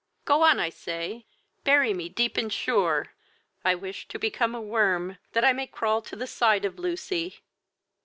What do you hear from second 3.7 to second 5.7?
wish to become a worm, that I may